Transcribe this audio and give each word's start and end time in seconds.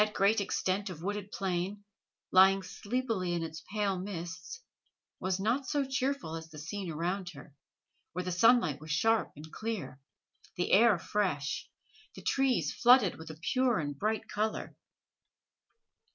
That 0.03 0.15
great 0.15 0.41
extent 0.41 0.89
of 0.89 1.03
wooded 1.03 1.31
plain, 1.31 1.83
lying 2.31 2.63
sleepily 2.63 3.33
in 3.33 3.43
its 3.43 3.63
pale 3.71 3.99
mists, 3.99 4.63
was 5.19 5.39
not 5.39 5.67
so 5.67 5.85
cheerful 5.85 6.33
as 6.35 6.49
the 6.49 6.57
scene 6.57 6.89
around 6.89 7.29
her, 7.35 7.53
where 8.13 8.23
the 8.23 8.31
sunlight 8.31 8.81
was 8.81 8.89
sharp 8.89 9.31
and 9.35 9.51
clear, 9.53 9.99
the 10.55 10.71
air 10.71 10.97
fresh, 10.97 11.69
the 12.15 12.23
trees 12.23 12.73
flooded 12.73 13.19
with 13.19 13.29
a 13.29 13.37
pure 13.51 13.77
and 13.77 13.99
bright 13.99 14.27
color. 14.27 14.75